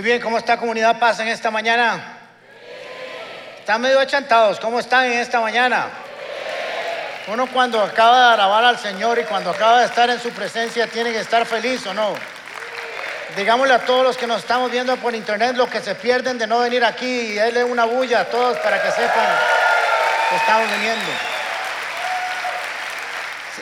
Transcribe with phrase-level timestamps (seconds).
[0.00, 2.00] Muy bien, ¿cómo está comunidad Paz en esta mañana?
[3.58, 5.88] Están medio achantados, ¿cómo están en esta mañana?
[7.26, 10.86] Uno cuando acaba de alabar al Señor y cuando acaba de estar en su presencia
[10.86, 12.14] tiene que estar feliz o no.
[13.36, 16.46] Digámosle a todos los que nos estamos viendo por internet lo que se pierden de
[16.46, 19.28] no venir aquí y denle una bulla a todos para que sepan
[20.30, 21.10] que estamos viniendo.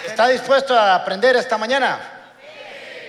[0.06, 2.17] ¿Está dispuesto a aprender esta mañana?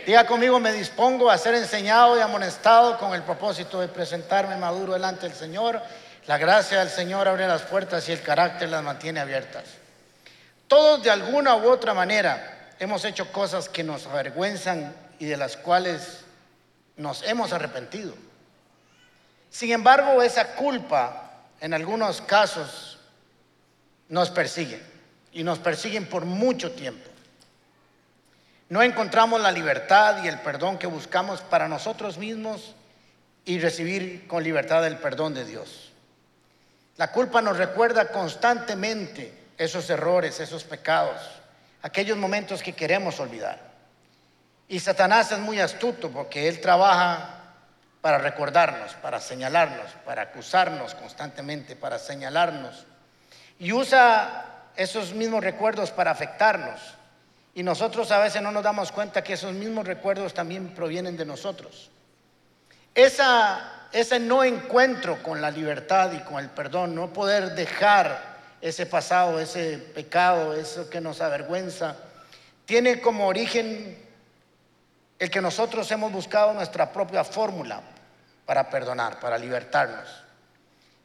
[0.09, 4.93] Diga conmigo, me dispongo a ser enseñado y amonestado con el propósito de presentarme maduro
[4.93, 5.79] delante del Señor.
[6.25, 9.65] La gracia del Señor abre las puertas y el carácter las mantiene abiertas.
[10.67, 15.57] Todos de alguna u otra manera hemos hecho cosas que nos avergüenzan y de las
[15.57, 16.21] cuales
[16.97, 18.15] nos hemos arrepentido.
[19.51, 22.97] Sin embargo, esa culpa en algunos casos
[24.07, 24.81] nos persigue
[25.33, 27.07] y nos persiguen por mucho tiempo.
[28.69, 32.75] No encontramos la libertad y el perdón que buscamos para nosotros mismos
[33.43, 35.91] y recibir con libertad el perdón de Dios.
[36.97, 41.19] La culpa nos recuerda constantemente esos errores, esos pecados,
[41.81, 43.59] aquellos momentos que queremos olvidar.
[44.67, 47.39] Y Satanás es muy astuto porque él trabaja
[48.01, 52.85] para recordarnos, para señalarnos, para acusarnos constantemente, para señalarnos.
[53.57, 56.79] Y usa esos mismos recuerdos para afectarnos.
[57.53, 61.25] Y nosotros a veces no nos damos cuenta que esos mismos recuerdos también provienen de
[61.25, 61.89] nosotros.
[62.93, 68.85] Esa, ese no encuentro con la libertad y con el perdón, no poder dejar ese
[68.85, 71.95] pasado, ese pecado, eso que nos avergüenza,
[72.65, 73.97] tiene como origen
[75.17, 77.81] el que nosotros hemos buscado nuestra propia fórmula
[78.45, 80.07] para perdonar, para libertarnos.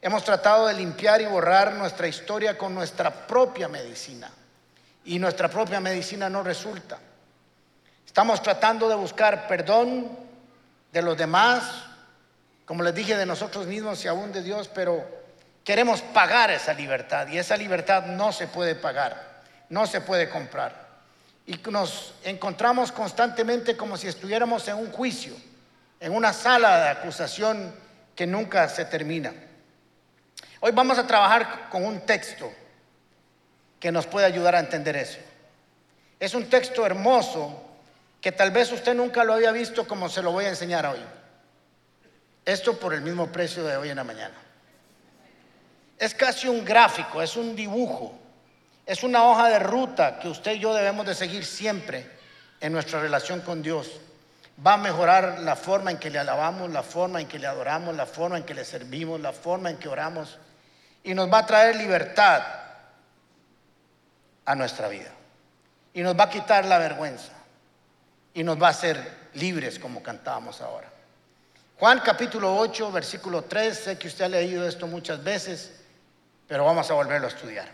[0.01, 4.31] Hemos tratado de limpiar y borrar nuestra historia con nuestra propia medicina
[5.05, 6.97] y nuestra propia medicina no resulta.
[8.05, 10.09] Estamos tratando de buscar perdón
[10.91, 11.83] de los demás,
[12.65, 15.05] como les dije, de nosotros mismos y aún de Dios, pero
[15.63, 20.85] queremos pagar esa libertad y esa libertad no se puede pagar, no se puede comprar.
[21.45, 25.35] Y nos encontramos constantemente como si estuviéramos en un juicio,
[25.99, 27.75] en una sala de acusación
[28.15, 29.33] que nunca se termina.
[30.61, 32.51] Hoy vamos a trabajar con un texto
[33.85, 35.19] que nos puede ayudar a entender eso.
[36.19, 37.61] Es un texto hermoso
[38.19, 40.97] que tal vez usted nunca lo había visto como se lo voy a enseñar hoy.
[42.43, 44.33] Esto por el mismo precio de hoy en la mañana.
[45.99, 48.17] Es casi un gráfico, es un dibujo,
[48.87, 52.09] es una hoja de ruta que usted y yo debemos de seguir siempre
[52.61, 53.91] en nuestra relación con Dios.
[54.65, 57.95] Va a mejorar la forma en que le alabamos, la forma en que le adoramos,
[57.95, 60.39] la forma en que le servimos, la forma en que oramos.
[61.03, 62.64] Y nos va a traer libertad
[64.45, 65.11] a nuestra vida.
[65.93, 67.31] Y nos va a quitar la vergüenza.
[68.33, 70.89] Y nos va a hacer libres como cantábamos ahora.
[71.79, 73.77] Juan capítulo 8, versículo 3.
[73.77, 75.73] Sé que usted ha leído esto muchas veces,
[76.47, 77.67] pero vamos a volverlo a estudiar.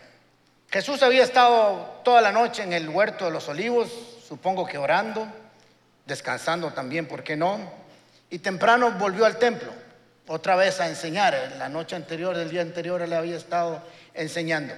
[0.70, 3.90] Jesús había estado toda la noche en el huerto de los olivos,
[4.26, 5.28] supongo que orando,
[6.06, 7.58] descansando también, ¿por qué no?
[8.30, 9.70] Y temprano volvió al templo,
[10.26, 11.56] otra vez a enseñar.
[11.58, 13.82] La noche anterior, del día anterior, él había estado
[14.14, 14.74] enseñando.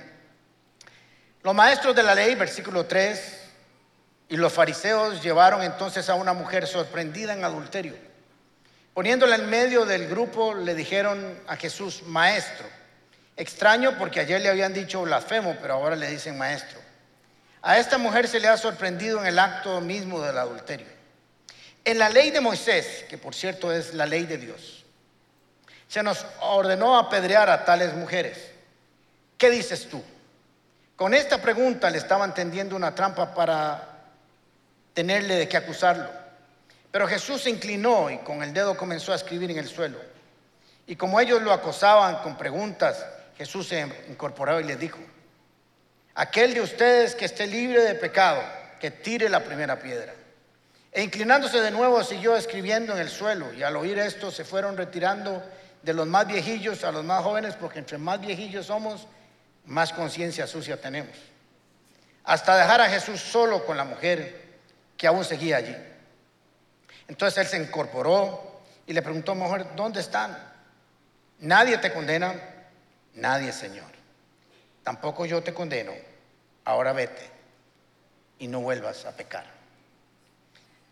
[1.44, 3.40] Los maestros de la ley, versículo 3,
[4.30, 7.94] y los fariseos llevaron entonces a una mujer sorprendida en adulterio.
[8.94, 12.66] Poniéndola en medio del grupo, le dijeron a Jesús, maestro.
[13.36, 16.80] Extraño porque ayer le habían dicho blasfemo, pero ahora le dicen maestro.
[17.60, 20.86] A esta mujer se le ha sorprendido en el acto mismo del adulterio.
[21.84, 24.86] En la ley de Moisés, que por cierto es la ley de Dios,
[25.88, 28.38] se nos ordenó apedrear a tales mujeres.
[29.36, 30.02] ¿Qué dices tú?
[30.96, 33.88] Con esta pregunta le estaban tendiendo una trampa para
[34.92, 36.08] tenerle de qué acusarlo.
[36.90, 39.98] Pero Jesús se inclinó y con el dedo comenzó a escribir en el suelo.
[40.86, 43.04] Y como ellos lo acosaban con preguntas,
[43.36, 45.00] Jesús se incorporó y les dijo,
[46.14, 48.42] aquel de ustedes que esté libre de pecado,
[48.78, 50.14] que tire la primera piedra.
[50.92, 54.76] E inclinándose de nuevo siguió escribiendo en el suelo y al oír esto se fueron
[54.76, 55.42] retirando
[55.82, 59.08] de los más viejillos a los más jóvenes, porque entre más viejillos somos,
[59.66, 61.16] más conciencia sucia tenemos.
[62.24, 64.44] Hasta dejar a Jesús solo con la mujer
[64.96, 65.76] que aún seguía allí.
[67.08, 70.36] Entonces él se incorporó y le preguntó, mujer, ¿dónde están?
[71.40, 72.34] Nadie te condena,
[73.14, 73.90] nadie, Señor.
[74.82, 75.92] Tampoco yo te condeno.
[76.64, 77.30] Ahora vete
[78.38, 79.44] y no vuelvas a pecar.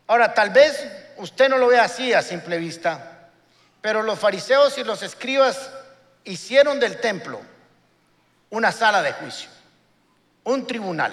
[0.07, 0.87] Ahora, tal vez
[1.17, 3.31] usted no lo vea así a simple vista,
[3.81, 5.71] pero los fariseos y los escribas
[6.25, 7.41] hicieron del templo
[8.53, 9.49] una sala de juicio,
[10.45, 11.13] un tribunal.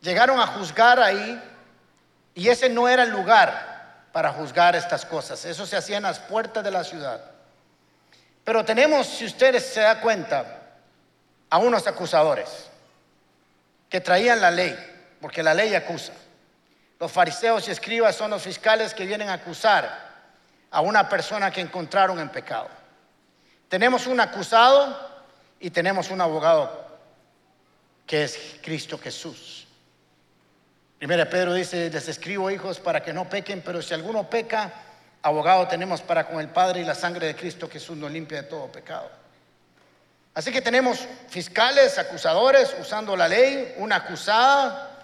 [0.00, 1.42] Llegaron a juzgar ahí
[2.32, 5.44] y ese no era el lugar para juzgar estas cosas.
[5.44, 7.20] Eso se hacía en las puertas de la ciudad.
[8.44, 10.58] Pero tenemos, si ustedes se dan cuenta,
[11.50, 12.68] a unos acusadores
[13.88, 14.78] que traían la ley,
[15.20, 16.12] porque la ley acusa.
[17.00, 20.08] Los fariseos y escribas son los fiscales que vienen a acusar
[20.70, 22.79] a una persona que encontraron en pecado.
[23.70, 24.98] Tenemos un acusado
[25.60, 26.88] y tenemos un abogado
[28.04, 29.68] que es Cristo Jesús.
[30.98, 34.72] Primera Pedro dice, les escribo hijos para que no pequen, pero si alguno peca,
[35.22, 38.48] abogado tenemos para con el Padre y la sangre de Cristo Jesús nos limpia de
[38.48, 39.08] todo pecado.
[40.34, 44.98] Así que tenemos fiscales, acusadores usando la ley, una acusada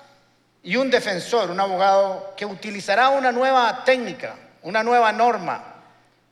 [0.64, 5.62] y un defensor, un abogado que utilizará una nueva técnica, una nueva norma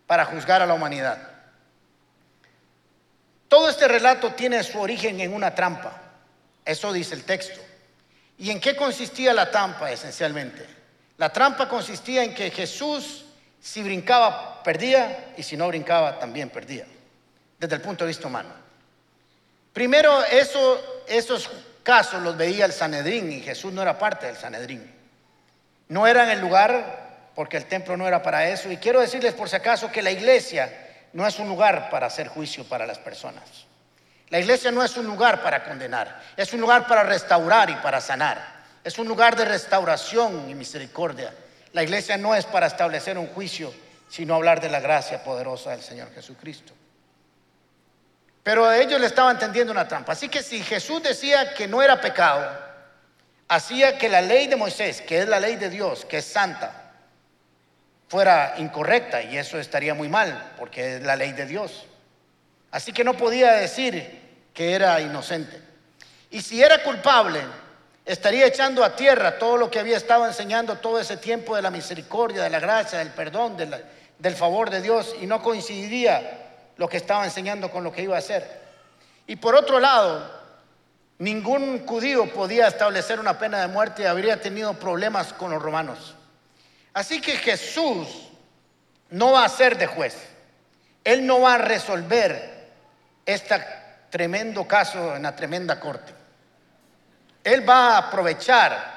[0.08, 1.33] para juzgar a la humanidad.
[3.54, 5.92] Todo este relato tiene su origen en una trampa,
[6.64, 7.60] eso dice el texto.
[8.36, 10.66] ¿Y en qué consistía la trampa esencialmente?
[11.18, 13.24] La trampa consistía en que Jesús,
[13.60, 16.84] si brincaba, perdía, y si no brincaba, también perdía,
[17.56, 18.52] desde el punto de vista humano.
[19.72, 21.48] Primero, esos
[21.84, 24.92] casos los veía el Sanedrín y Jesús no era parte del Sanedrín.
[25.86, 28.68] No era en el lugar porque el templo no era para eso.
[28.72, 30.83] Y quiero decirles por si acaso que la iglesia
[31.14, 33.44] no es un lugar para hacer juicio para las personas.
[34.28, 38.00] La iglesia no es un lugar para condenar, es un lugar para restaurar y para
[38.00, 38.52] sanar.
[38.82, 41.32] Es un lugar de restauración y misericordia.
[41.72, 43.72] La iglesia no es para establecer un juicio,
[44.10, 46.72] sino hablar de la gracia poderosa del Señor Jesucristo.
[48.42, 50.12] Pero ellos le estaban tendiendo una trampa.
[50.12, 52.46] Así que si Jesús decía que no era pecado,
[53.48, 56.83] hacía que la ley de Moisés, que es la ley de Dios, que es santa,
[58.08, 61.86] fuera incorrecta y eso estaría muy mal porque es la ley de Dios.
[62.70, 64.20] Así que no podía decir
[64.52, 65.60] que era inocente.
[66.30, 67.40] Y si era culpable,
[68.04, 71.70] estaría echando a tierra todo lo que había estado enseñando todo ese tiempo de la
[71.70, 76.40] misericordia, de la gracia, del perdón, del favor de Dios y no coincidiría
[76.76, 78.62] lo que estaba enseñando con lo que iba a hacer.
[79.26, 80.28] Y por otro lado,
[81.18, 86.14] ningún judío podía establecer una pena de muerte y habría tenido problemas con los romanos.
[86.94, 88.08] Así que Jesús
[89.10, 90.16] no va a ser de juez.
[91.02, 92.70] Él no va a resolver
[93.26, 93.62] este
[94.10, 96.12] tremendo caso en la tremenda corte.
[97.42, 98.94] Él va a aprovechar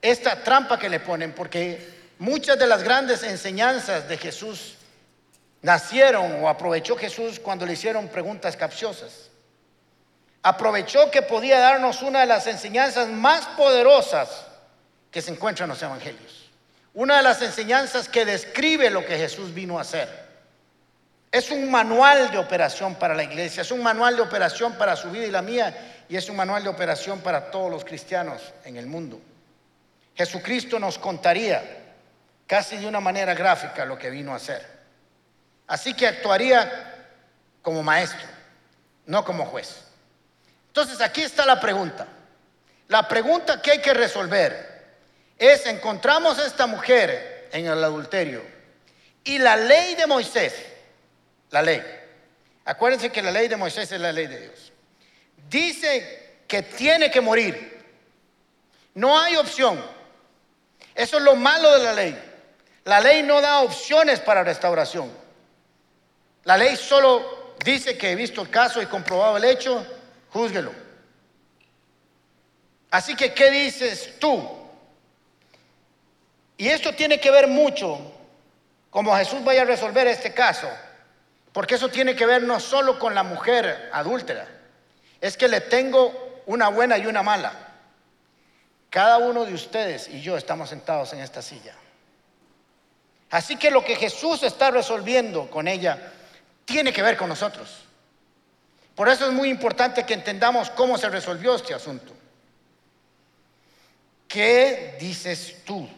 [0.00, 4.76] esta trampa que le ponen porque muchas de las grandes enseñanzas de Jesús
[5.62, 9.30] nacieron o aprovechó Jesús cuando le hicieron preguntas capciosas.
[10.42, 14.46] Aprovechó que podía darnos una de las enseñanzas más poderosas
[15.10, 16.39] que se encuentran en los evangelios.
[16.94, 20.08] Una de las enseñanzas que describe lo que Jesús vino a hacer.
[21.30, 25.10] Es un manual de operación para la iglesia, es un manual de operación para su
[25.10, 28.76] vida y la mía, y es un manual de operación para todos los cristianos en
[28.76, 29.20] el mundo.
[30.16, 31.62] Jesucristo nos contaría
[32.48, 34.66] casi de una manera gráfica lo que vino a hacer.
[35.68, 37.06] Así que actuaría
[37.62, 38.26] como maestro,
[39.06, 39.84] no como juez.
[40.66, 42.08] Entonces aquí está la pregunta.
[42.88, 44.69] La pregunta que hay que resolver
[45.40, 48.42] es, encontramos a esta mujer en el adulterio
[49.24, 50.54] y la ley de Moisés,
[51.50, 51.82] la ley,
[52.66, 54.72] acuérdense que la ley de Moisés es la ley de Dios,
[55.48, 57.80] dice que tiene que morir.
[58.94, 59.82] No hay opción.
[60.94, 62.18] Eso es lo malo de la ley.
[62.84, 65.10] La ley no da opciones para restauración.
[66.44, 69.86] La ley solo dice que he visto el caso y comprobado el hecho,
[70.30, 70.72] júzguelo.
[72.90, 74.59] Así que, ¿qué dices tú?
[76.60, 77.98] Y esto tiene que ver mucho
[78.90, 80.68] como Jesús vaya a resolver este caso,
[81.54, 84.46] porque eso tiene que ver no solo con la mujer adúltera,
[85.22, 87.54] es que le tengo una buena y una mala.
[88.90, 91.74] Cada uno de ustedes y yo estamos sentados en esta silla.
[93.30, 96.12] Así que lo que Jesús está resolviendo con ella
[96.66, 97.84] tiene que ver con nosotros.
[98.94, 102.12] Por eso es muy importante que entendamos cómo se resolvió este asunto.
[104.28, 105.88] ¿Qué dices tú?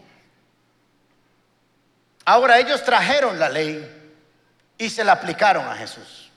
[2.25, 4.01] Ahora ellos trajeron la ley
[4.79, 6.31] y se la aplicaron a Jesús.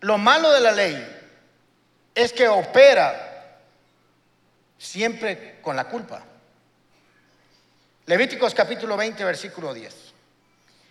[0.00, 1.06] Lo malo de la ley
[2.14, 3.58] es que opera
[4.78, 6.22] siempre con la culpa.
[8.06, 9.94] Levíticos capítulo 20, versículo 10.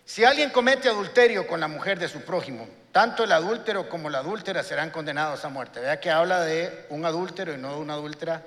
[0.05, 4.19] Si alguien comete adulterio con la mujer de su prójimo, tanto el adúltero como la
[4.19, 5.79] adúltera serán condenados a muerte.
[5.79, 8.43] Vea que habla de un adúltero y no de una adúltera.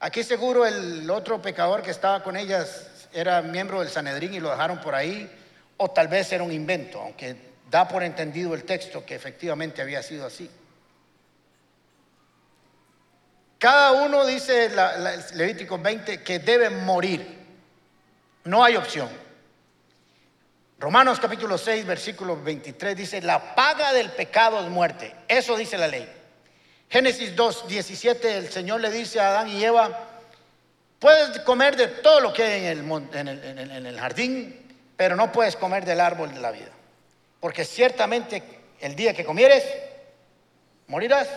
[0.00, 4.50] Aquí seguro el otro pecador que estaba con ellas era miembro del Sanedrín y lo
[4.50, 5.30] dejaron por ahí,
[5.76, 7.36] o tal vez era un invento, aunque
[7.70, 10.50] da por entendido el texto que efectivamente había sido así.
[13.58, 14.70] Cada uno dice
[15.34, 17.38] Levítico 20 que debe morir.
[18.44, 19.08] No hay opción.
[20.78, 25.12] Romanos capítulo 6, versículo 23 dice, la paga del pecado es muerte.
[25.26, 26.08] Eso dice la ley.
[26.88, 30.07] Génesis 2, 17, el Señor le dice a Adán y Eva,
[30.98, 36.00] puedes comer de todo lo que hay en el, jardín, pero no puedes comer del
[36.00, 36.70] árbol de la vida.
[37.40, 38.42] Porque ciertamente
[38.80, 39.64] el día que comieres,
[40.88, 41.28] morirás.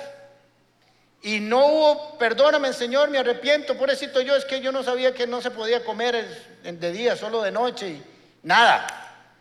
[1.23, 5.27] Y no hubo, perdóname Señor, me arrepiento, pobrecito yo, es que yo no sabía que
[5.27, 6.25] no se podía comer
[6.63, 8.03] de día, solo de noche y
[8.41, 8.87] nada,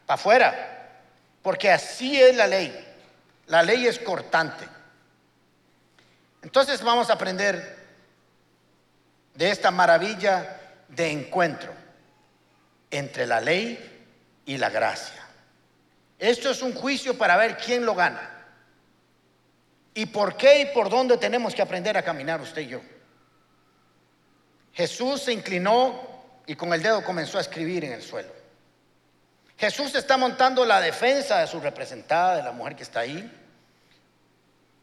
[0.04, 0.76] para afuera.
[1.42, 2.86] Porque así es la ley.
[3.46, 4.68] La ley es cortante.
[6.42, 7.79] Entonces vamos a aprender
[9.40, 11.72] de esta maravilla de encuentro
[12.90, 14.04] entre la ley
[14.44, 15.26] y la gracia.
[16.18, 18.20] Esto es un juicio para ver quién lo gana.
[19.94, 22.82] ¿Y por qué y por dónde tenemos que aprender a caminar usted y yo?
[24.74, 28.34] Jesús se inclinó y con el dedo comenzó a escribir en el suelo.
[29.56, 33.32] Jesús está montando la defensa de su representada, de la mujer que está ahí,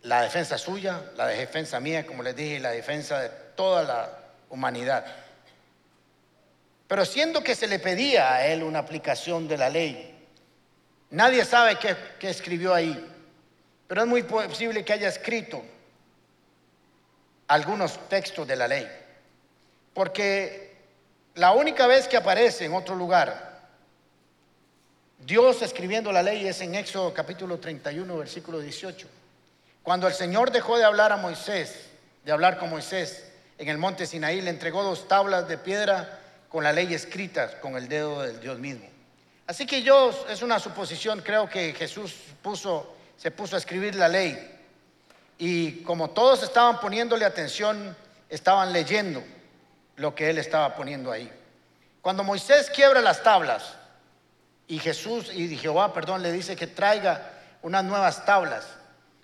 [0.01, 4.16] la defensa suya, la defensa mía, como les dije, la defensa de toda la
[4.49, 5.05] humanidad.
[6.87, 10.15] Pero siendo que se le pedía a él una aplicación de la ley,
[11.09, 13.13] nadie sabe qué, escribió ahí.
[13.87, 15.63] Pero es muy posible que haya escrito
[17.47, 18.87] algunos textos de la ley.
[19.93, 20.75] Porque
[21.35, 23.47] la única vez que aparece en otro lugar
[25.19, 29.07] Dios escribiendo la ley es en Éxodo capítulo 31, versículo 18.
[29.83, 31.87] Cuando el Señor dejó de hablar a Moisés,
[32.23, 33.26] de hablar con Moisés
[33.57, 37.75] en el monte Sinaí, le entregó dos tablas de piedra con la ley escrita con
[37.75, 38.87] el dedo del Dios mismo.
[39.47, 44.07] Así que yo, es una suposición, creo que Jesús puso se puso a escribir la
[44.07, 44.55] ley.
[45.39, 47.95] Y como todos estaban poniéndole atención,
[48.29, 49.23] estaban leyendo
[49.97, 51.31] lo que él estaba poniendo ahí.
[52.01, 53.73] Cuando Moisés quiebra las tablas
[54.67, 57.33] y Jesús y Jehová, perdón, le dice que traiga
[57.63, 58.65] unas nuevas tablas,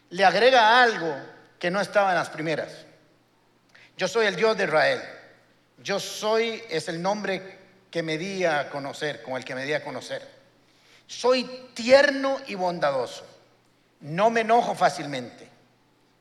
[0.10, 1.16] le agrega algo
[1.60, 2.72] que no estaba en las primeras.
[3.98, 5.02] Yo soy el Dios de Israel.
[5.78, 7.60] Yo soy es el nombre
[7.92, 10.28] que me di a conocer, con el que me di a conocer.
[11.06, 13.26] Soy tierno y bondadoso.
[14.02, 15.48] No me enojo fácilmente.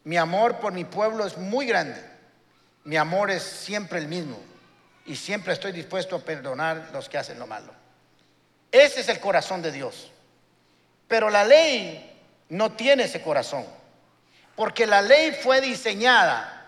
[0.05, 2.03] Mi amor por mi pueblo es muy grande.
[2.85, 4.39] Mi amor es siempre el mismo.
[5.07, 7.73] Y siempre estoy dispuesto a perdonar los que hacen lo malo.
[8.71, 10.11] Ese es el corazón de Dios.
[11.09, 13.65] Pero la ley no tiene ese corazón.
[14.57, 16.62] Porque la ley fue diseñada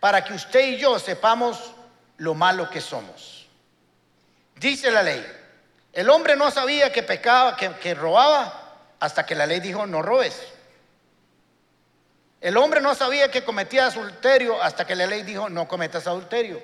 [0.00, 1.72] para que usted y yo sepamos
[2.16, 3.46] lo malo que somos.
[4.56, 5.24] Dice la ley,
[5.92, 10.40] el hombre no sabía que pecaba, que, robaba, hasta que la ley dijo no robes.
[12.40, 16.62] El hombre no sabía que cometía adulterio hasta que la ley dijo no cometas adulterio.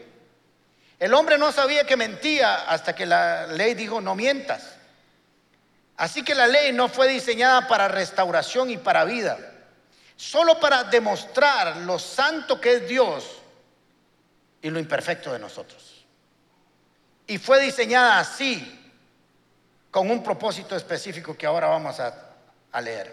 [0.98, 4.74] El hombre no sabía que mentía hasta que la ley dijo no mientas.
[5.96, 9.38] Así que la ley no fue diseñada para restauración y para vida,
[10.16, 13.42] solo para demostrar lo santo que es Dios
[14.62, 16.04] y lo imperfecto de nosotros.
[17.26, 18.72] Y fue diseñada así,
[19.90, 22.26] con un propósito específico que ahora vamos a
[22.76, 23.10] a leer.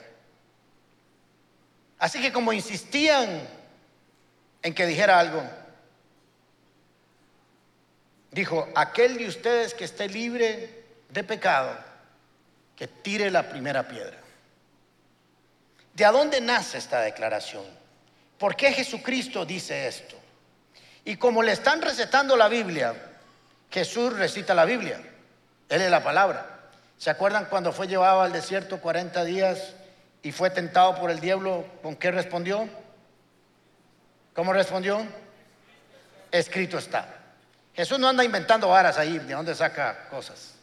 [1.99, 3.47] Así que como insistían
[4.61, 5.41] en que dijera algo,
[8.31, 11.77] dijo, aquel de ustedes que esté libre de pecado,
[12.75, 14.17] que tire la primera piedra.
[15.93, 17.63] ¿De dónde nace esta declaración?
[18.37, 20.15] ¿Por qué Jesucristo dice esto?
[21.05, 22.95] Y como le están recetando la Biblia,
[23.69, 25.01] Jesús recita la Biblia,
[25.69, 26.49] Él es la palabra.
[26.97, 29.73] ¿Se acuerdan cuando fue llevado al desierto 40 días
[30.21, 31.65] y fue tentado por el diablo?
[31.81, 32.67] ¿Con qué respondió?
[34.33, 35.05] ¿Cómo respondió?
[36.31, 37.07] Escrito está.
[37.75, 40.55] Jesús no anda inventando varas ahí, de dónde saca cosas.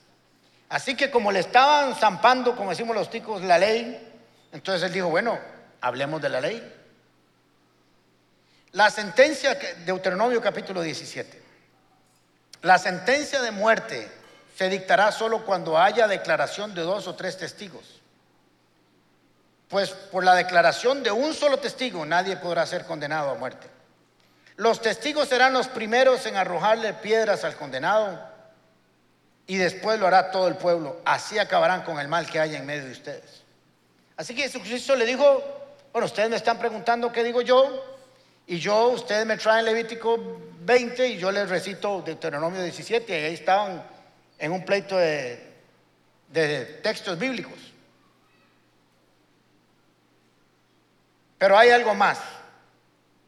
[0.69, 4.10] Así que como le estaban zampando, como decimos los ticos, la ley,
[4.53, 5.39] entonces él dijo, bueno,
[5.81, 6.77] hablemos de la ley.
[8.73, 11.43] La sentencia, de Deuteronomio capítulo 17,
[12.63, 14.11] la sentencia de muerte
[14.57, 18.01] se dictará solo cuando haya declaración de dos o tres testigos.
[19.69, 23.69] Pues por la declaración de un solo testigo nadie podrá ser condenado a muerte.
[24.57, 28.21] Los testigos serán los primeros en arrojarle piedras al condenado
[29.47, 31.01] y después lo hará todo el pueblo.
[31.05, 33.40] Así acabarán con el mal que hay en medio de ustedes.
[34.21, 35.43] Así que Jesucristo le dijo,
[35.95, 37.83] bueno, ustedes me están preguntando qué digo yo
[38.47, 43.33] y yo, ustedes me traen Levítico 20 y yo les recito Deuteronomio 17 y ahí
[43.33, 43.83] estaban
[44.39, 45.55] en un pleito de,
[46.83, 47.59] textos bíblicos.
[51.39, 52.19] Pero hay algo más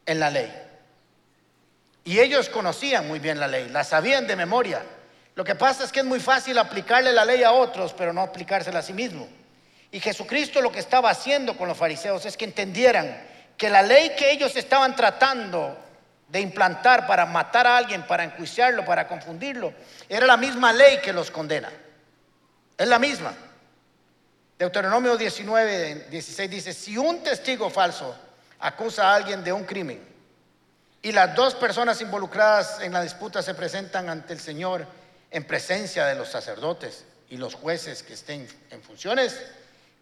[0.04, 0.52] en la ley.
[2.04, 4.82] Y ellos conocían muy bien la ley, la sabían de memoria,
[5.37, 8.20] Lo que pasa es que es muy fácil aplicarle la ley a otros, pero no
[8.20, 9.26] aplicársela a sí mismo.
[9.92, 13.25] Y Jesucristo lo que estaba haciendo con los fariseos es que entendieran
[13.56, 15.78] que la ley que ellos estaban tratando
[16.28, 19.75] de implantar para matar a alguien, para enjuiciarlo, para confundirlo,
[20.08, 21.70] era la misma ley que los condena.
[22.78, 23.34] Es la misma.
[24.58, 28.16] Deuteronomio 19, 16 dice, si un testigo falso
[28.61, 30.02] acusa a alguien de un crimen
[31.02, 34.87] y las dos personas involucradas en la disputa se presentan ante el Señor
[35.30, 39.37] en presencia de los sacerdotes y los jueces que estén en funciones,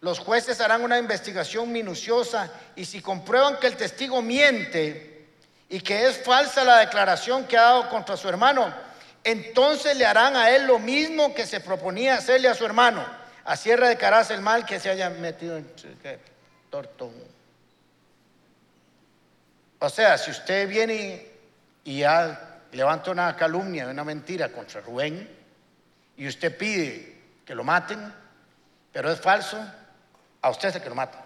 [0.01, 5.27] los jueces harán una investigación minuciosa y si comprueban que el testigo miente
[5.69, 8.73] y que es falsa la declaración que ha dado contra su hermano,
[9.23, 13.05] entonces le harán a él lo mismo que se proponía hacerle a su hermano.
[13.45, 15.71] Así erradicarás el mal que se haya metido en
[16.71, 17.13] tortón.
[19.79, 21.27] O sea, si usted viene
[21.83, 22.03] y
[22.71, 25.29] levanta una calumnia, una mentira contra Rubén,
[26.17, 28.13] y usted pide que lo maten,
[28.91, 29.57] pero es falso,
[30.41, 31.25] a usted es el que lo mata.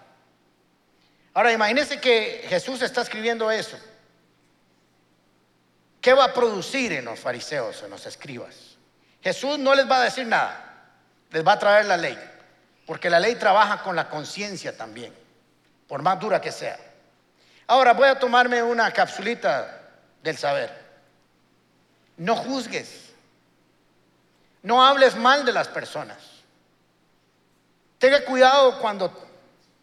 [1.34, 3.78] Ahora imagínense que Jesús está escribiendo eso.
[6.02, 8.78] ¿Qué va a producir en los fariseos, en los escribas?
[9.22, 10.84] Jesús no les va a decir nada,
[11.32, 12.18] les va a traer la ley,
[12.86, 15.14] porque la ley trabaja con la conciencia también,
[15.88, 16.78] por más dura que sea.
[17.68, 19.82] Ahora voy a tomarme una capsulita
[20.22, 20.72] del saber.
[22.18, 23.14] No juzgues,
[24.62, 26.35] no hables mal de las personas.
[28.06, 29.12] Tenga cuidado cuando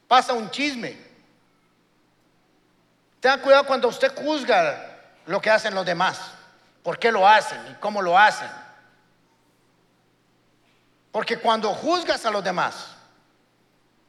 [0.06, 0.96] pasa un chisme.
[3.18, 6.20] Tenga cuidado cuando usted juzga lo que hacen los demás,
[6.84, 8.48] por qué lo hacen y cómo lo hacen.
[11.10, 12.90] Porque cuando juzgas a los demás,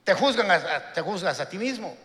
[0.04, 0.62] te, juzgan
[0.93, 1.97] te juzgas a ti mismo.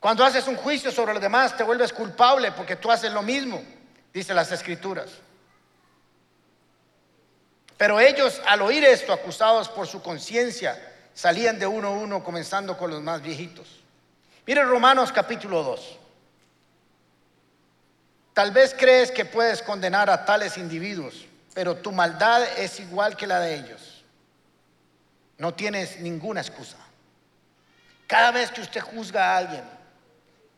[0.00, 3.62] Cuando haces un juicio sobre los demás, te vuelves culpable porque tú haces lo mismo,
[4.12, 5.08] dice las escrituras.
[7.76, 10.80] Pero ellos, al oír esto, acusados por su conciencia,
[11.14, 13.66] salían de uno a uno, comenzando con los más viejitos.
[14.46, 15.98] Mire Romanos capítulo 2.
[18.32, 23.26] Tal vez crees que puedes condenar a tales individuos, pero tu maldad es igual que
[23.26, 24.04] la de ellos.
[25.38, 26.76] No tienes ninguna excusa.
[28.06, 29.64] Cada vez que usted juzga a alguien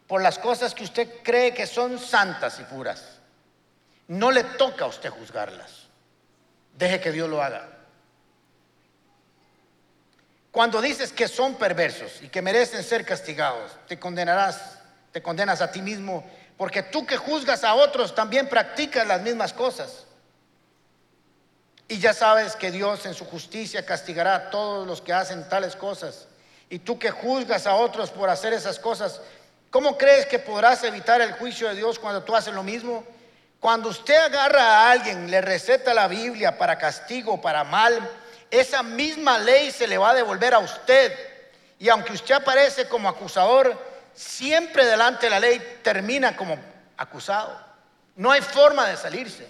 [0.07, 3.19] por las cosas que usted cree que son santas y puras,
[4.09, 5.88] no le toca a usted juzgarlas.
[6.79, 7.69] Deje que Dios lo haga.
[10.53, 14.79] Cuando dices que son perversos y que merecen ser castigados, te condenarás,
[15.11, 16.25] te condenas a ti mismo,
[16.57, 20.05] porque tú que juzgas a otros también practicas las mismas cosas.
[21.89, 25.75] Y ya sabes que Dios en su justicia castigará a todos los que hacen tales
[25.75, 26.29] cosas.
[26.71, 29.21] Y tú que juzgas a otros por hacer esas cosas,
[29.71, 33.05] ¿cómo crees que podrás evitar el juicio de Dios cuando tú haces lo mismo?
[33.61, 38.09] Cuando usted agarra a alguien, le receta la Biblia para castigo, para mal,
[38.51, 41.13] esa misma ley se le va a devolver a usted.
[41.79, 43.77] Y aunque usted aparece como acusador,
[44.15, 46.57] siempre delante de la ley termina como
[46.97, 47.59] acusado.
[48.17, 49.49] No hay forma de salirse.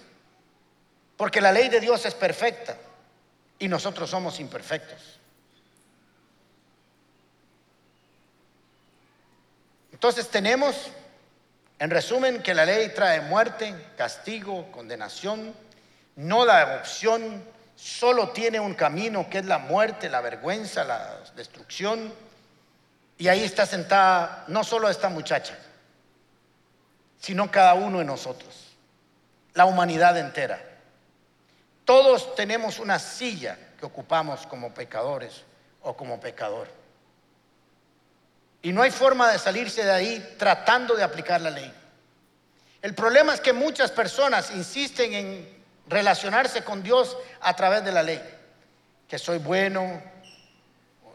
[1.15, 2.77] Porque la ley de Dios es perfecta
[3.59, 5.19] y nosotros somos imperfectos.
[9.91, 10.75] Entonces tenemos
[11.79, 15.55] en resumen, que la ley trae muerte, castigo, condenación,
[16.17, 17.41] no la opción,
[17.75, 22.13] solo tiene un camino que es la muerte, la vergüenza, la destrucción.
[23.17, 25.57] Y ahí está sentada no solo esta muchacha,
[27.19, 28.75] sino cada uno de nosotros,
[29.53, 30.61] la humanidad entera.
[31.85, 35.43] Todos tenemos una silla que ocupamos como pecadores
[35.81, 36.78] o como pecador.
[38.61, 41.73] Y no hay forma de salirse de ahí tratando de aplicar la ley.
[42.81, 48.03] El problema es que muchas personas insisten en relacionarse con Dios a través de la
[48.03, 48.21] ley.
[49.07, 50.01] Que soy bueno.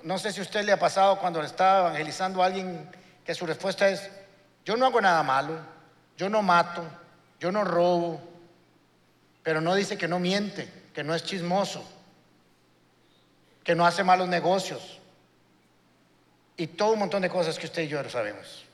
[0.03, 2.91] No sé si a usted le ha pasado cuando está evangelizando a alguien
[3.25, 4.11] que su respuesta es,
[4.65, 5.59] yo no hago nada malo,
[6.17, 6.85] yo no mato,
[7.41, 8.21] yo no robo,
[9.43, 11.83] pero no dice que no miente, que no es chismoso,
[13.63, 15.01] que no hace malos negocios,
[16.57, 18.65] y todo un montón de cosas que usted y yo lo sabemos.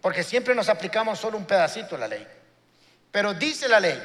[0.00, 2.26] Porque siempre nos aplicamos solo un pedacito de la ley.
[3.10, 4.00] Pero dice la ley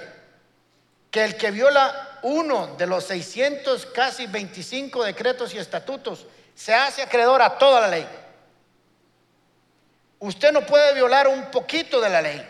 [1.09, 7.01] que el que viola uno de los 600, casi 25 decretos y estatutos, se hace
[7.01, 8.07] acreedor a toda la ley.
[10.19, 12.47] Usted no puede violar un poquito de la ley.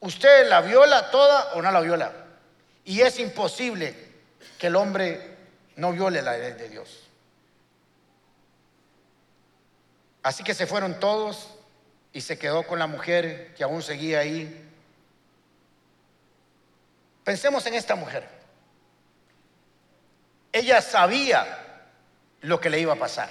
[0.00, 2.12] Usted la viola toda o no la viola.
[2.84, 3.94] Y es imposible
[4.58, 5.36] que el hombre
[5.76, 7.03] no viole la ley de Dios.
[10.24, 11.50] Así que se fueron todos
[12.10, 14.72] y se quedó con la mujer que aún seguía ahí.
[17.22, 18.26] Pensemos en esta mujer.
[20.50, 21.46] Ella sabía
[22.40, 23.28] lo que le iba a pasar.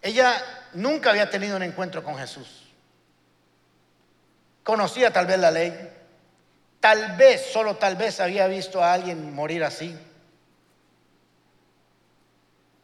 [0.00, 2.72] Ella nunca había tenido un encuentro con Jesús.
[4.64, 5.90] Conocía tal vez la ley.
[6.80, 9.94] Tal vez, solo tal vez había visto a alguien morir así.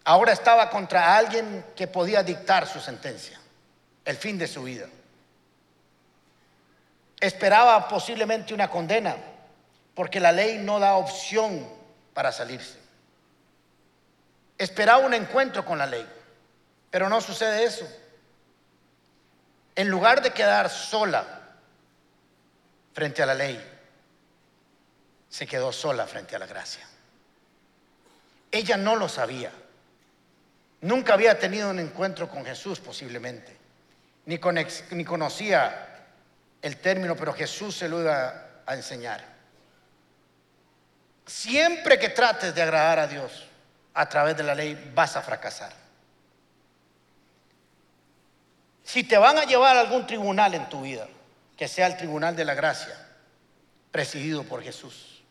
[0.06, 3.40] Ahora estaba contra alguien que podía dictar su sentencia,
[4.04, 4.86] el fin de su vida.
[7.18, 9.16] Esperaba posiblemente una condena,
[9.96, 11.68] porque la ley no da opción
[12.14, 12.78] para salirse.
[14.56, 16.06] Esperaba un encuentro con la ley,
[16.88, 17.88] pero no sucede eso.
[19.74, 21.24] En lugar de quedar sola
[22.94, 23.60] frente a la ley,
[25.28, 26.86] se quedó sola frente a la gracia.
[28.52, 29.50] Ella no lo sabía.
[30.82, 33.56] Nunca había tenido un encuentro con Jesús posiblemente,
[34.26, 34.38] ni,
[35.04, 36.04] conocía
[36.60, 39.24] el término, pero Jesús se lo iba a enseñar.
[41.24, 43.46] Siempre que trates de agradar a Dios
[43.94, 45.72] a través de la ley, vas a fracasar.
[48.84, 51.08] Si te van a llevar a algún tribunal en tu vida,
[51.56, 52.94] que sea el tribunal de la gracia,
[53.90, 55.22] presidido por Jesús.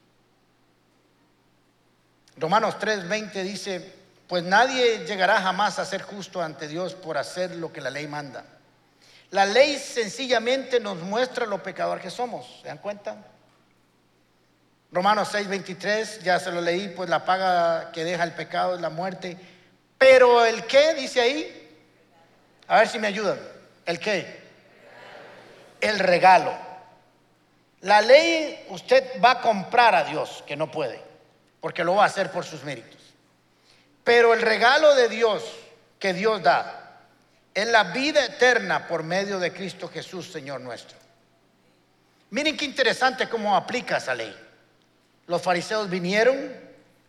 [2.37, 3.94] Romanos 3:20 dice,
[4.27, 8.07] pues nadie llegará jamás a ser justo ante Dios por hacer lo que la ley
[8.07, 8.43] manda.
[9.31, 13.17] La ley sencillamente nos muestra lo pecador que somos, ¿se dan cuenta?
[14.91, 18.89] Romanos 6:23, ya se lo leí, pues la paga que deja el pecado es la
[18.89, 19.37] muerte.
[19.97, 21.77] Pero el qué dice ahí,
[22.67, 23.39] a ver si me ayudan,
[23.85, 24.41] el qué,
[25.81, 26.53] el regalo.
[27.81, 31.01] La ley usted va a comprar a Dios, que no puede,
[31.59, 33.04] porque lo va a hacer por sus méritos.
[34.05, 35.43] Pero el regalo de Dios
[35.99, 37.01] que Dios da
[37.53, 40.95] es la vida eterna por medio de Cristo Jesús, Señor nuestro.
[42.29, 44.33] Miren qué interesante cómo aplica esa ley.
[45.25, 46.53] Los fariseos vinieron,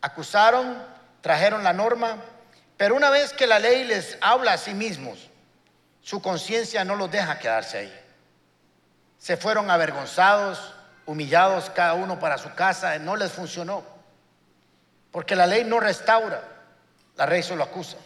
[0.00, 0.82] acusaron,
[1.20, 2.16] trajeron la norma,
[2.78, 5.18] pero una vez que la ley les habla a sí mismos,
[6.00, 8.00] su conciencia no los deja quedarse ahí.
[9.18, 10.72] Se fueron avergonzados,
[11.04, 13.84] humillados cada uno para su casa, no les funcionó,
[15.10, 16.55] porque la ley no restaura.
[17.16, 17.96] La ley solo acusa.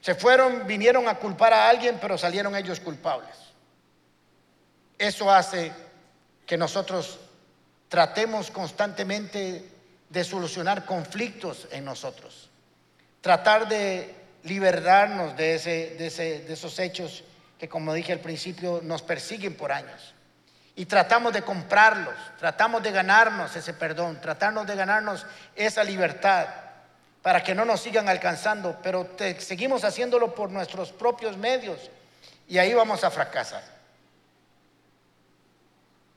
[0.00, 3.34] Se fueron, vinieron a culpar a alguien, pero salieron ellos culpables.
[4.98, 5.72] Eso hace
[6.44, 7.18] que nosotros
[7.88, 9.66] tratemos constantemente
[10.10, 12.50] de solucionar conflictos en nosotros.
[13.20, 17.24] Tratar de liberarnos de, ese, de, esos hechos
[17.58, 20.12] que, como dije al principio, nos persiguen por años.
[20.76, 26.46] Y tratamos de comprarlos, tratamos de ganarnos ese perdón, tratamos de ganarnos esa libertad
[27.24, 29.08] para que no nos sigan alcanzando, pero
[29.38, 31.90] seguimos haciéndolo por nuestros propios medios
[32.46, 33.64] y ahí vamos a fracasar.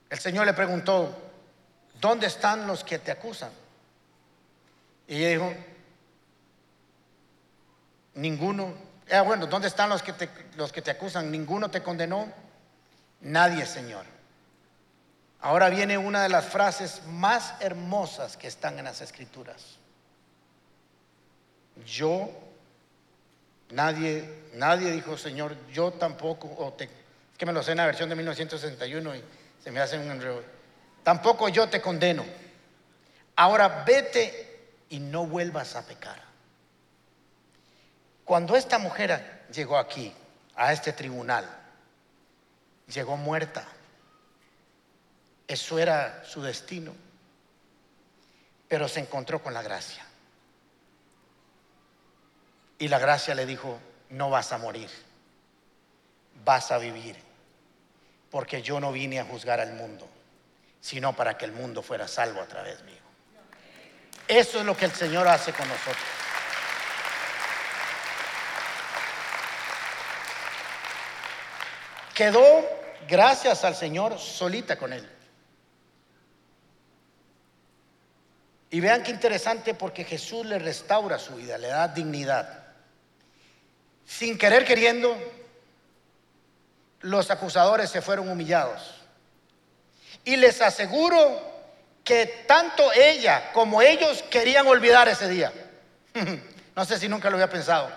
[0.10, 1.18] El Señor le preguntó,
[2.02, 3.52] ¿dónde están los que te acusan?
[5.08, 5.54] Y ella dijo,
[8.16, 8.74] ninguno.
[9.10, 11.32] Ah, bueno, ¿dónde están los que, te, los que te acusan?
[11.32, 12.34] ¿Ninguno te condenó?
[13.22, 14.04] Nadie, Señor.
[15.40, 19.78] Ahora viene una de las frases más hermosas que están en las escrituras.
[21.86, 22.30] Yo,
[23.72, 26.90] nadie, nadie dijo, Señor, yo tampoco, o te, es
[27.38, 29.24] que me lo sé en la versión de 1961 y
[29.64, 30.44] se me hace un enredo.
[31.04, 32.26] Tampoco yo te condeno.
[33.36, 36.22] Ahora vete y no vuelvas a pecar.
[38.26, 40.14] Cuando esta mujer llegó aquí,
[40.56, 41.48] a este tribunal,
[42.88, 43.66] llegó muerta.
[45.48, 46.94] Eso era su destino.
[48.68, 50.07] Pero se encontró con la gracia.
[52.80, 54.90] Y la gracia le dijo, no vas a morir,
[56.46, 57.16] vas a vivir,
[58.30, 60.08] porque yo no vine a juzgar al mundo,
[60.80, 62.96] sino para que el mundo fuera salvo a través mío.
[64.28, 65.98] Eso es lo que el Señor hace con nosotros.
[72.14, 72.68] Quedó,
[73.08, 75.08] gracias al Señor, solita con él.
[78.70, 82.67] Y vean qué interesante porque Jesús le restaura su vida, le da dignidad
[84.08, 85.16] sin querer queriendo,
[87.02, 88.96] los acusadores se fueron humillados.
[90.24, 91.42] Y les aseguro
[92.04, 95.52] que tanto ella como ellos querían olvidar ese día.
[96.76, 97.92] no sé si nunca lo había pensado.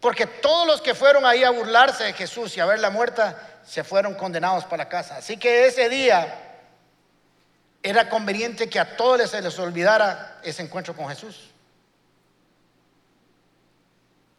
[0.00, 3.84] Porque todos los que fueron ahí a burlarse de Jesús y a verla muerta, se
[3.84, 5.16] fueron condenados para la casa.
[5.16, 6.58] Así que ese día
[7.82, 11.51] era conveniente que a todos se les olvidara ese encuentro con Jesús.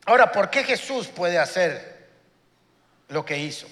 [0.06, 2.08] Ahora, ¿por qué Jesús puede hacer
[3.08, 3.68] lo que hizo?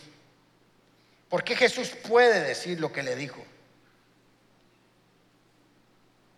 [1.30, 3.44] ¿Por qué Jesús puede decir lo que le dijo?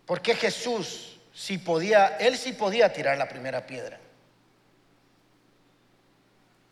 [0.06, 3.98] ¿Por qué Jesús si podía, él sí podía tirar la primera piedra?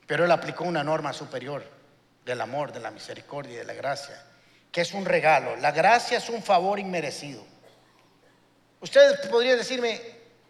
[0.06, 1.64] Pero él aplicó una norma superior
[2.24, 4.22] del amor, de la misericordia y de la gracia,
[4.70, 5.56] que es un regalo.
[5.56, 7.44] La gracia es un favor inmerecido.
[8.80, 10.00] Ustedes podrían decirme,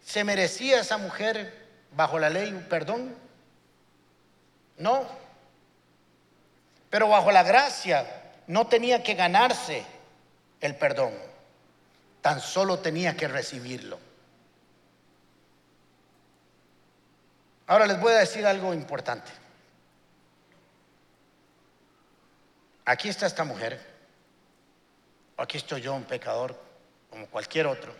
[0.03, 1.62] ¿se merecía esa mujer
[1.95, 3.15] bajo la ley un perdón?
[4.77, 5.07] No.
[6.89, 8.05] Pero bajo la gracia
[8.47, 9.85] no tenía que ganarse
[10.61, 11.13] el perdón,
[12.21, 13.99] tan solo tenía que recibirlo.
[17.67, 19.31] Ahora les voy a decir algo importante.
[22.85, 23.79] Aquí está esta mujer,
[25.37, 26.59] aquí estoy yo, un pecador,
[27.09, 27.95] como cualquier otro,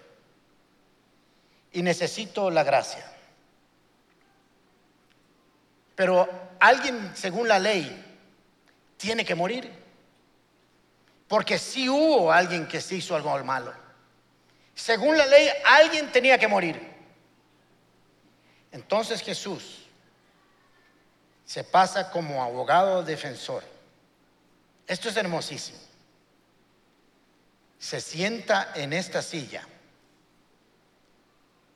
[1.72, 3.10] y necesito la gracia.
[5.96, 6.28] Pero
[6.60, 8.04] alguien, según la ley,
[8.98, 9.72] tiene que morir.
[11.28, 13.74] Porque si hubo alguien que se hizo algo malo.
[14.76, 16.94] Según la ley, alguien tenía que morir.
[18.72, 19.84] Entonces Jesús
[21.46, 23.64] se pasa como abogado defensor.
[24.88, 25.80] Esto es hermosísimo.
[27.78, 29.68] Se sienta en esta silla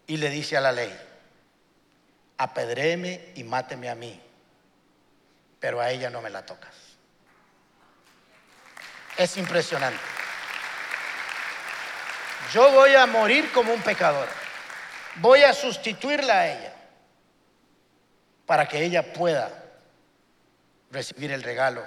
[0.08, 0.96] y le dice a la ley,
[2.38, 4.22] apedréme y máteme a mí,
[5.60, 6.76] pero a ella no me la tocas.
[9.18, 10.00] Es impresionante.
[12.54, 14.28] Yo voy a morir como un pecador.
[15.16, 16.74] Voy a sustituirla a ella
[18.46, 19.52] para que ella pueda
[20.92, 21.84] recibir el regalo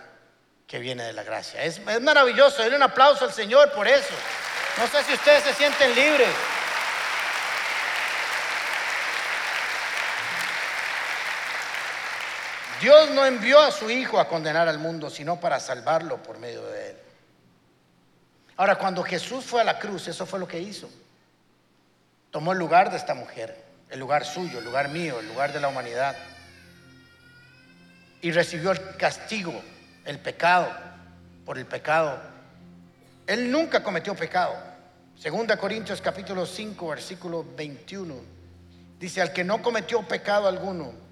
[0.67, 1.63] que viene de la gracia.
[1.63, 2.63] Es, maravilloso.
[2.63, 4.15] Denle un aplauso al Señor por eso.
[4.79, 6.29] No sé si ustedes se sienten libres.
[12.81, 16.62] Dios no envió a su Hijo a condenar al mundo, sino para salvarlo por medio
[16.62, 16.97] de él.
[18.57, 20.88] Ahora, cuando Jesús fue a la cruz, eso fue lo que hizo.
[22.31, 23.57] Tomó el lugar de esta mujer,
[23.90, 26.16] el lugar suyo, el lugar mío, el lugar de la humanidad.
[28.23, 29.62] Y recibió el castigo,
[30.05, 30.71] el pecado,
[31.45, 32.21] por el pecado.
[33.27, 34.55] Él nunca cometió pecado.
[35.19, 38.14] Segunda Corintios capítulo 5, versículo 21.
[38.99, 41.10] Dice, al que no cometió pecado alguno,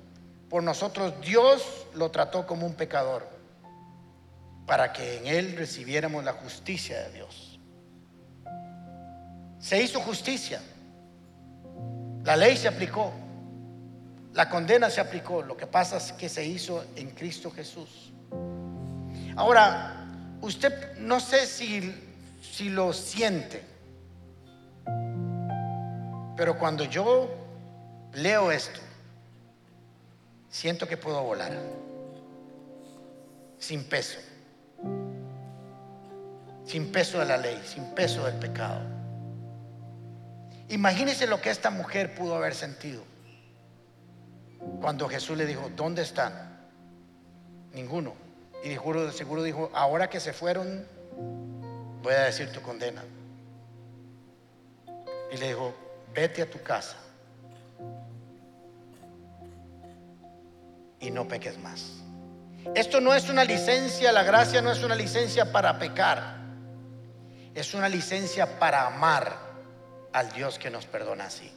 [0.48, 3.28] por nosotros Dios lo trató como un pecador
[4.66, 7.58] para que en él recibiéramos la justicia de Dios.
[9.58, 10.60] Se hizo justicia.
[12.22, 13.12] La ley se aplicó.
[14.34, 15.42] La condena se aplicó.
[15.42, 18.12] Lo que pasa es que se hizo en Cristo Jesús.
[19.36, 20.06] Ahora,
[20.42, 21.94] usted no sé si,
[22.42, 23.62] si lo siente,
[26.36, 27.28] pero cuando yo
[28.12, 28.80] leo esto,
[30.50, 31.52] siento que puedo volar
[33.58, 34.18] sin peso,
[36.64, 38.80] sin peso de la ley, sin peso del pecado.
[40.68, 43.02] Imagínese lo que esta mujer pudo haber sentido
[44.80, 46.68] cuando Jesús le dijo, ¿dónde están?
[47.72, 48.14] Ninguno.
[48.62, 50.86] Y de seguro dijo, ahora que se fueron,
[52.02, 53.02] voy a decir tu condena.
[55.32, 55.74] Y le dijo,
[56.12, 56.96] vete a tu casa
[61.00, 61.94] y no peques más.
[62.74, 66.36] Esto no es una licencia, la gracia no es una licencia para pecar,
[67.54, 69.36] es una licencia para amar
[70.12, 71.52] al Dios que nos perdona así.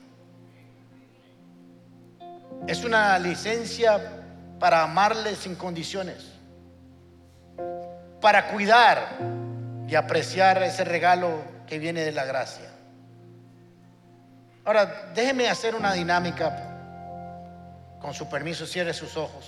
[2.68, 4.24] Es una licencia
[4.60, 6.24] para amarle sin condiciones,
[8.22, 9.18] para cuidar
[9.88, 12.70] y apreciar ese regalo que viene de la gracia.
[14.64, 16.71] Ahora, déjeme hacer una dinámica
[18.02, 19.46] con su permiso, cierre sus ojos.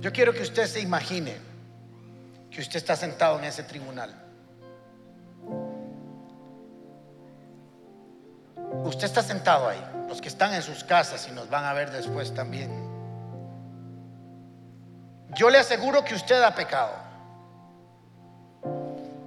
[0.00, 1.36] Yo quiero que usted se imagine
[2.50, 4.14] que usted está sentado en ese tribunal.
[8.84, 9.82] Usted está sentado ahí.
[10.08, 12.70] Los que están en sus casas y nos van a ver después también.
[15.34, 16.92] Yo le aseguro que usted ha pecado.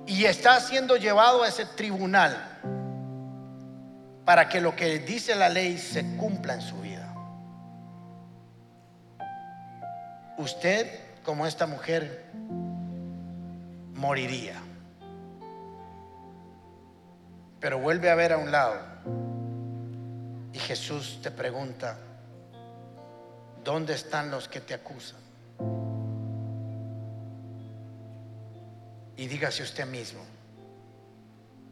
[0.06, 2.38] Y está siendo llevado a ese tribunal
[4.28, 7.16] para que lo que dice la ley se cumpla en su vida.
[10.38, 12.26] Usted, como esta mujer,
[13.94, 14.62] moriría.
[17.62, 18.78] Pero vuelve a ver a un lado
[20.52, 21.98] y Jesús te pregunta,
[23.64, 25.22] ¿dónde están los que te acusan?
[29.16, 30.20] Y dígase usted mismo,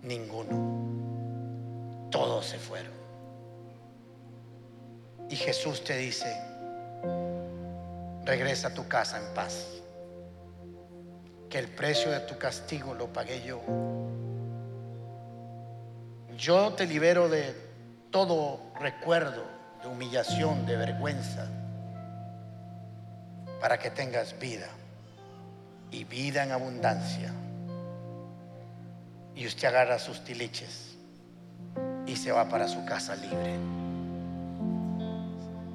[0.04, 1.15] ninguno
[2.16, 2.94] todos se fueron.
[5.30, 6.34] Y Jesús te dice,
[8.24, 9.68] regresa a tu casa en paz.
[11.50, 13.62] Que el precio de tu castigo lo pagué yo.
[16.38, 17.54] Yo te libero de
[18.12, 19.44] todo recuerdo
[19.82, 21.50] de humillación, de vergüenza,
[23.60, 24.70] para que tengas vida
[25.92, 27.34] y vida en abundancia.
[29.36, 30.95] Y usted agarra sus tiliches
[32.06, 33.56] y se va para su casa libre,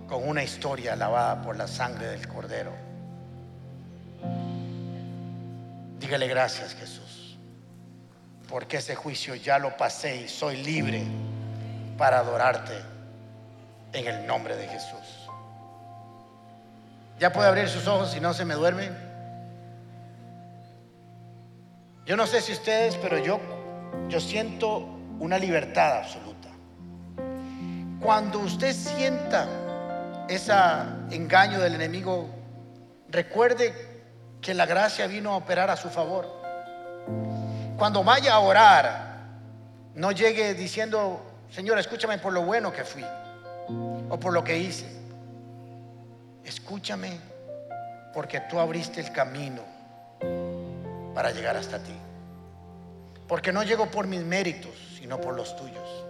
[0.09, 2.73] con una historia lavada por la sangre del Cordero.
[5.99, 7.37] Dígale gracias Jesús,
[8.49, 11.05] porque ese juicio ya lo pasé y soy libre
[11.99, 12.75] para adorarte
[13.93, 15.29] en el nombre de Jesús.
[17.19, 18.91] Ya puede abrir sus ojos si no se me duerme.
[22.07, 23.39] Yo no sé si ustedes, pero yo,
[24.09, 26.49] yo siento una libertad absoluta.
[28.01, 29.47] Cuando usted sienta
[30.29, 30.53] ese
[31.11, 32.29] engaño del enemigo,
[33.09, 33.75] recuerde
[34.41, 36.27] que la gracia vino a operar a su favor.
[37.77, 39.11] Cuando vaya a orar,
[39.95, 43.05] no llegue diciendo, Señor, escúchame por lo bueno que fui
[44.09, 44.87] o por lo que hice.
[46.45, 47.19] Escúchame
[48.15, 49.63] porque tú abriste el camino
[51.15, 51.95] para llegar hasta ti.
[53.29, 56.05] Porque no llego por mis méritos, sino por los tuyos.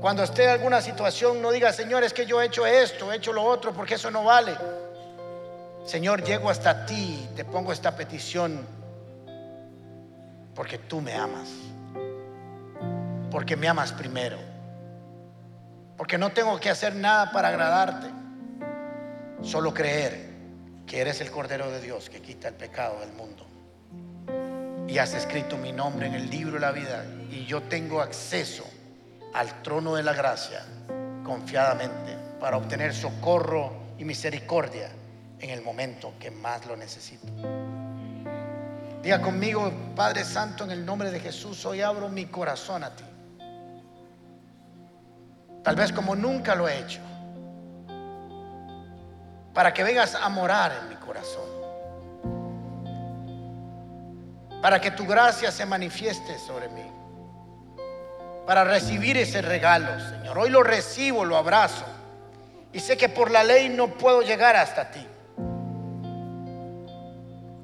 [0.00, 3.16] Cuando esté en alguna situación, no diga, Señor, es que yo he hecho esto, he
[3.16, 4.56] hecho lo otro, porque eso no vale.
[5.84, 8.66] Señor, llego hasta ti, te pongo esta petición,
[10.54, 11.48] porque tú me amas.
[13.30, 14.38] Porque me amas primero.
[15.96, 18.08] Porque no tengo que hacer nada para agradarte.
[19.42, 20.32] Solo creer
[20.86, 23.46] que eres el Cordero de Dios que quita el pecado del mundo.
[24.94, 27.04] Y has escrito mi nombre en el libro de la vida.
[27.28, 28.62] Y yo tengo acceso
[29.32, 30.64] al trono de la gracia
[31.24, 34.88] confiadamente para obtener socorro y misericordia
[35.40, 37.26] en el momento que más lo necesito.
[39.02, 43.04] Diga conmigo, Padre Santo, en el nombre de Jesús, hoy abro mi corazón a ti.
[45.64, 47.00] Tal vez como nunca lo he hecho
[49.52, 51.53] para que vengas a morar en mi corazón.
[54.64, 56.90] Para que tu gracia se manifieste sobre mí.
[58.46, 60.38] Para recibir ese regalo, Señor.
[60.38, 61.84] Hoy lo recibo, lo abrazo.
[62.72, 65.06] Y sé que por la ley no puedo llegar hasta ti.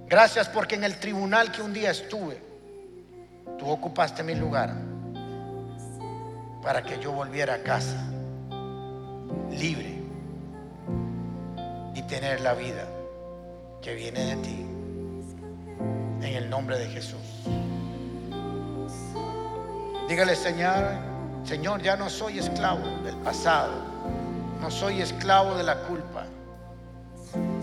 [0.09, 2.39] Gracias porque en el tribunal que un día estuve,
[3.59, 4.75] tú ocupaste mi lugar
[6.63, 7.97] para que yo volviera a casa
[9.53, 10.03] libre
[11.95, 12.85] y tener la vida
[13.81, 14.80] que viene de ti.
[16.23, 17.21] En el nombre de Jesús.
[20.09, 20.85] Dígale, Señor,
[21.45, 23.73] Señor, ya no soy esclavo del pasado.
[24.61, 26.25] No soy esclavo de la culpa.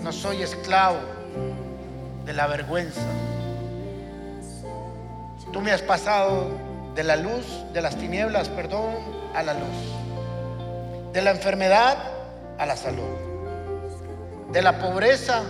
[0.01, 0.97] No soy esclavo
[2.25, 3.01] de la vergüenza.
[5.53, 6.49] Tú me has pasado
[6.95, 8.95] de la luz, de las tinieblas, perdón,
[9.35, 11.11] a la luz.
[11.13, 11.97] De la enfermedad
[12.57, 13.27] a la salud
[14.51, 15.43] de la pobreza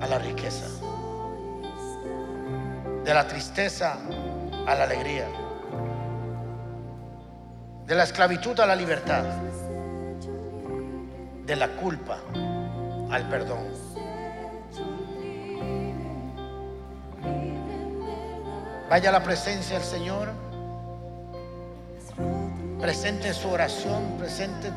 [0.00, 0.66] a la riqueza,
[3.10, 3.96] de la tristeza
[4.68, 5.26] a la alegría,
[7.84, 9.24] de la esclavitud a la libertad,
[11.44, 12.18] de la culpa
[13.10, 13.66] al perdón.
[18.88, 20.28] Vaya a la presencia del Señor,
[22.78, 24.70] presente su oración, presente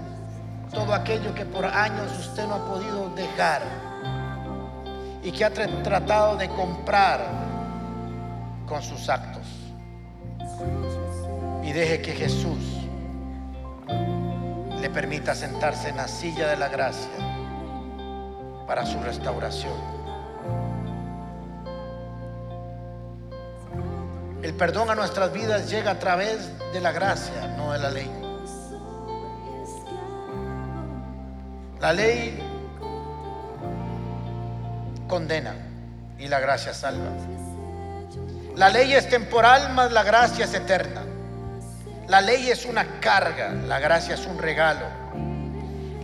[0.73, 3.61] todo aquello que por años usted no ha podido dejar
[5.21, 7.42] y que ha tratado de comprar
[8.73, 9.45] con sus actos.
[11.63, 12.57] Y deje que Jesús
[14.81, 17.11] le permita sentarse en la silla de la gracia
[18.65, 19.77] para su restauración.
[24.41, 28.11] El perdón a nuestras vidas llega a través de la gracia, no de la ley.
[31.79, 32.39] La ley
[35.07, 35.53] condena
[36.17, 37.11] y la gracia salva.
[38.55, 41.01] La ley es temporal, mas la gracia es eterna.
[42.07, 44.85] La ley es una carga, la gracia es un regalo.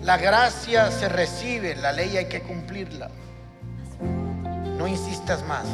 [0.02, 3.12] La gracia se recibe, la ley hay que cumplirla.
[4.78, 5.66] No insistas más,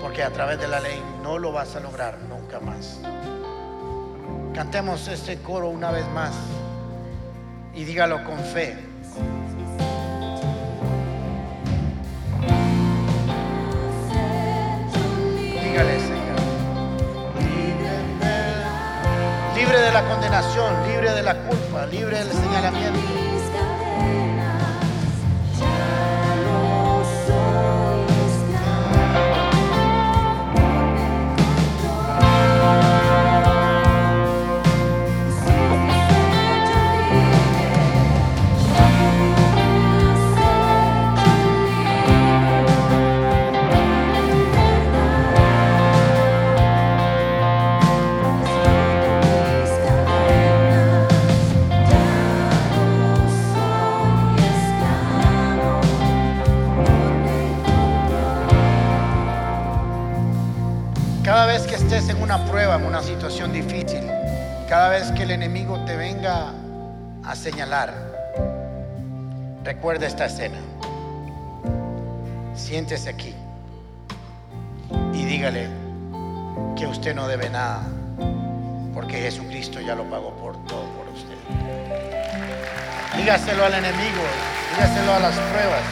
[0.00, 2.98] porque a través de la ley no lo vas a lograr nunca más.
[4.52, 6.32] Cantemos este coro una vez más
[7.74, 8.89] y dígalo con fe.
[19.90, 23.19] De la condenación, libre de la culpa, libre del señalamiento.
[67.50, 67.92] Señalar,
[69.64, 70.58] recuerda esta escena.
[72.54, 73.34] Siéntese aquí
[75.12, 75.68] y dígale
[76.76, 77.82] que usted no debe nada,
[78.94, 81.34] porque Jesucristo ya lo pagó por todo por usted.
[83.16, 84.22] Dígaselo al enemigo,
[84.76, 85.82] dígaselo a las pruebas.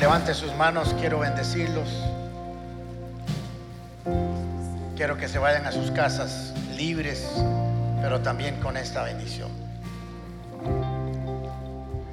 [0.00, 1.88] Levante sus manos, quiero bendecirlos.
[4.96, 7.26] Quiero que se vayan a sus casas libres,
[8.00, 9.50] pero también con esta bendición.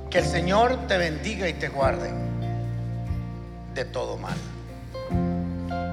[0.09, 2.11] Que el Señor te bendiga y te guarde
[3.73, 4.37] de todo mal.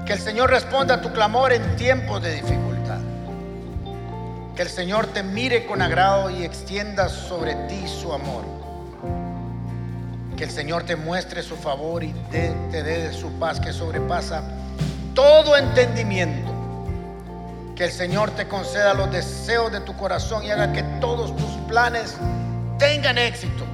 [0.05, 2.99] Que el Señor responda a tu clamor en tiempos de dificultad.
[4.55, 8.43] Que el Señor te mire con agrado y extienda sobre ti su amor.
[10.37, 14.43] Que el Señor te muestre su favor y te, dé su paz que sobrepasa
[15.13, 16.54] todo entendimiento.
[17.75, 21.51] Que el Señor te conceda los deseos de tu corazón y haga que todos tus
[21.67, 22.15] planes
[22.79, 23.65] tengan éxito.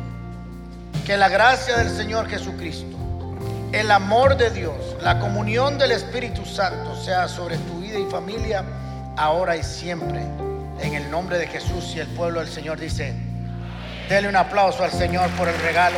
[1.06, 2.98] Que la gracia del Señor Jesucristo,
[3.72, 8.64] el amor de Dios, la comunión del Espíritu Santo sea sobre tu vida y familia
[9.18, 10.22] ahora y siempre.
[10.82, 13.14] En el nombre de Jesús y el pueblo del Señor dice,
[14.10, 15.98] dele un aplauso al Señor por el regalo